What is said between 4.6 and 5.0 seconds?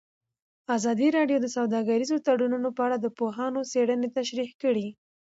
کړې.